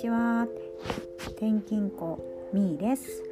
[0.00, 0.46] ちは。
[1.36, 3.22] 転勤子みーです。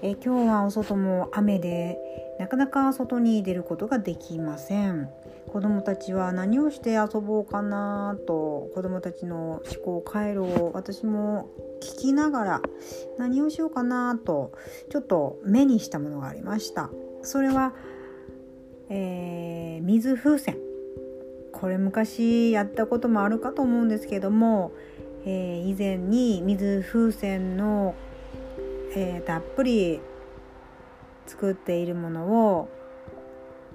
[0.00, 1.98] え今日はお外も雨で
[2.38, 5.10] なかなか外に出ることができません。
[5.52, 11.50] 子供たちは何をして遊ぼうかなと子供たちの思考回路を私も
[11.82, 12.62] 聞きながら
[13.18, 14.52] 何をしようかなと
[14.90, 16.88] ちょっと目にしたものがありました。
[17.20, 17.74] それは、
[18.88, 20.56] えー、水風船。
[21.52, 24.72] これ昔やったこともあるかと思うんですけども、
[25.24, 27.94] えー、以前に水風船の、
[28.94, 30.00] えー、たっぷり
[31.26, 32.68] 作っているものを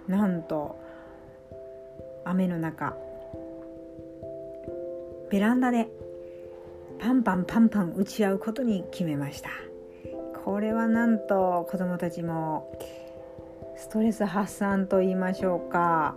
[0.08, 0.80] なんと
[2.26, 2.96] 雨の中
[5.30, 5.88] ベランダで
[7.00, 9.50] パンパンパンパン打ち合うことに決めました。
[10.44, 12.72] これはなんと子どもたちも
[13.76, 16.16] ストレス発散と言いましょうか。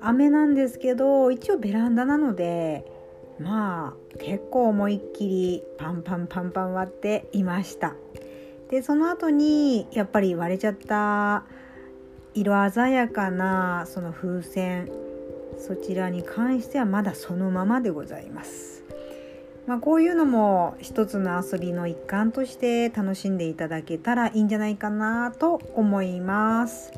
[0.00, 2.84] 雨なんですけど一応ベランダなので
[3.40, 7.94] まあ結構思いっきりパンパンパンパン割っていました
[8.70, 11.44] でその後にやっぱり割れちゃった
[12.34, 14.88] 色鮮やかなその風船
[15.58, 18.82] そちらに関してはまだそのままでございます。
[19.66, 26.92] まあ、こういうのも一つの遊びの一環として楽しんでいただけたらいいんじゃないかなと思います。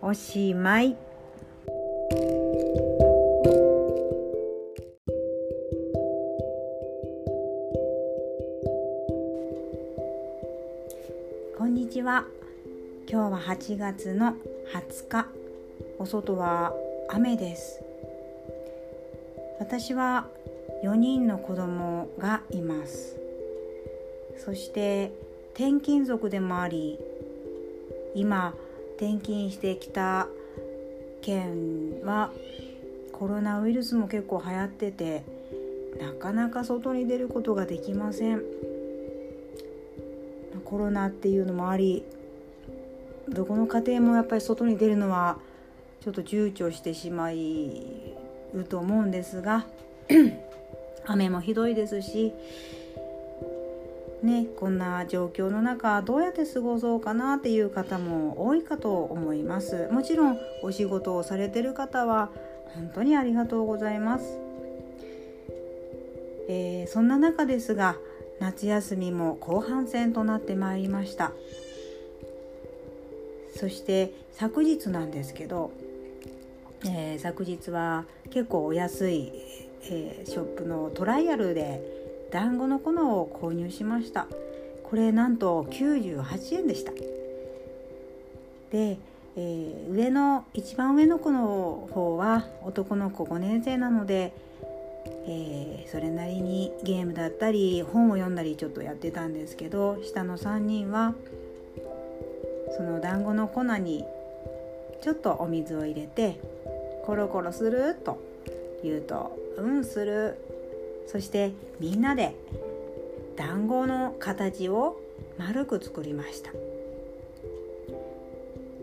[0.00, 0.96] おしまい。
[12.06, 12.24] は。
[13.10, 14.36] 今日は8月の
[14.72, 15.26] 20日。
[15.98, 16.72] お外は
[17.08, 17.82] 雨です。
[19.58, 20.28] 私は
[20.84, 23.16] 4人の子供がいます
[24.44, 25.10] そして
[25.54, 26.98] 転勤族でもあり
[28.14, 28.54] 今
[28.96, 30.28] 転勤してきた
[31.22, 32.30] 県は
[33.12, 35.24] コロナウイルスも結構流行ってて
[36.00, 38.42] なかなか外に出ることができません
[40.66, 42.04] コロナっていうのもあり
[43.28, 45.38] どこの家庭もやっぱり外に出るのは
[46.00, 47.82] ちょっと躊躇してしまい
[48.54, 49.66] うと思うんですが
[51.06, 52.32] 雨もひどいですし
[54.22, 59.88] ねこんな状況の中どうやって過ごそうかなっていう方も多いかと思います。
[59.92, 62.30] もちろんお仕事をされてる方は
[62.74, 64.38] 本当にありがとうございます、
[66.48, 67.96] えー、そんな中ですが
[68.40, 71.32] 夏休みも後半戦となってまいりました。
[73.54, 75.70] そして昨日なんですけど
[76.84, 79.32] えー、昨日は結構お安い、
[79.90, 81.80] えー、ショップのトライアルで
[82.30, 84.26] 団子の粉を購入しました。
[84.84, 86.92] これなんと98円でした。
[88.70, 88.98] で、
[89.36, 94.32] えー、上の一番上の子の方は男の子5年生なので、
[95.26, 101.14] えー、それなりにゲームだったり本を読んだりちょっとやってたんですけど下の3人は
[102.76, 104.04] その団子の粉に
[105.02, 106.38] ちょっとお水を入れて
[107.04, 108.20] コロコロすると
[108.82, 110.38] 言うとうんする。
[111.06, 112.34] そしてみんなで
[113.36, 115.00] 団子の形を
[115.38, 116.50] 丸く作りました。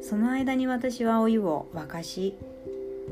[0.02, 2.36] その間に私はお湯を沸かし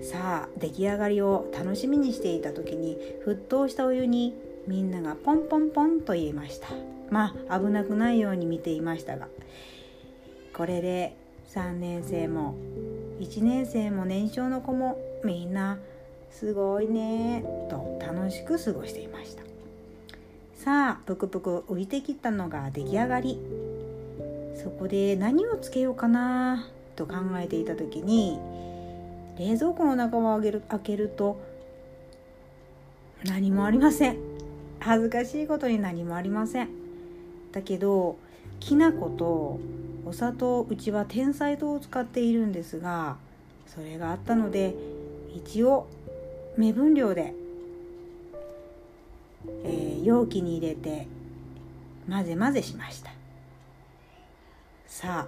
[0.02, 4.34] さあ出来上がりを楽しみにしていた時に沸騰したお湯に
[4.68, 6.70] みんながポンポンポンと言いました。
[7.10, 9.28] まあ危なくないように見ていましたが。
[10.54, 11.16] これで
[11.50, 12.56] 3年生も
[13.20, 15.78] 1年生も年少の子もみんな
[16.30, 19.44] すごいねと楽しく過ごしていました。
[20.56, 23.40] さあぷくぷく浮いてきたのが出来上がり。
[24.56, 28.38] そこで何をつけようかなと考えていた時に
[29.38, 31.42] 冷蔵庫の中を開けると
[33.26, 34.18] 何もありません。
[34.80, 36.70] 恥ずかしいことに何もありません。
[37.52, 38.18] だけど
[38.60, 39.60] きな粉と
[40.06, 43.18] お砂糖うちは天才糖を使っているんですが
[43.68, 44.74] それがあったので
[45.36, 45.88] 一応
[46.58, 47.34] 目分量で、
[49.64, 51.08] えー、容器に入れて
[52.10, 53.12] 混ぜ混ぜしました。
[54.88, 55.28] さ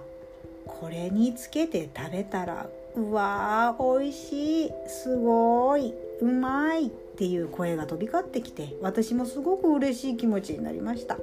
[0.66, 2.66] これにつけて食べたら
[2.96, 4.70] うわー美味しい。
[4.86, 5.92] すごい。
[6.20, 6.90] うまい。
[7.14, 11.16] っていう声が飛び交ってきて私もすごく嬉しい気持ちになりました。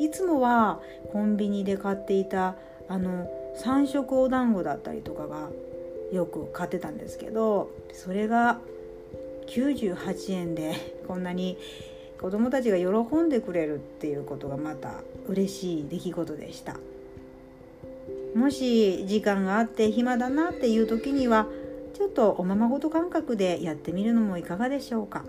[0.00, 0.80] いつもは
[1.12, 2.56] コンビニで買っていた
[2.88, 5.50] あの三色お団子だったりとかが
[6.12, 8.58] よく買ってたんですけどそれが
[9.46, 10.74] 98円で
[11.06, 11.58] こんなに
[12.20, 16.76] 子供たちが喜んでくれるっていうことがまた嬉しい出来事でした。
[18.34, 21.46] もし時間があって暇だなっていう時には
[21.94, 25.24] ちょっとおままごと感覚でやってみるのもいかがでしょうか。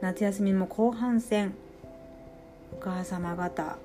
[0.00, 1.54] 夏休みも後半戦。
[2.72, 3.78] お母様方。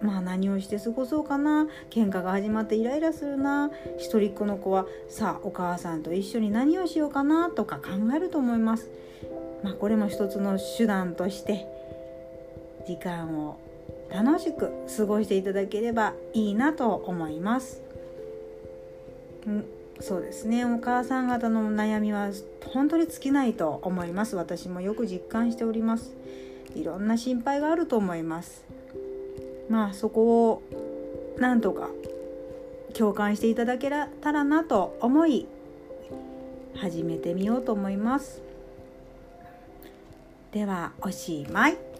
[0.00, 1.66] まあ何をして過ごそうかな。
[1.90, 3.70] 喧嘩が始まってイライラするな。
[3.98, 7.50] 一人っ子の子はさあお母さんと一緒に何をしようかな。
[7.50, 8.88] とか考えると思います。
[9.62, 11.66] まあ、これも一つの手段として
[12.86, 13.58] 時間を
[14.10, 17.82] 楽しく過ごしていただければいいなと思います。
[19.48, 19.64] ん
[20.00, 20.64] そうですね。
[20.64, 22.30] お母さん方の悩みは
[22.66, 24.36] 本当に尽きないと思います。
[24.36, 26.14] 私もよく実感しております。
[26.74, 28.64] いろんな心配があると思います。
[29.68, 30.62] まあそこを
[31.38, 31.88] なんとか
[32.94, 35.46] 共感していただけたらなと思い
[36.74, 38.42] 始めてみようと思います。
[40.52, 41.95] ではおしまい。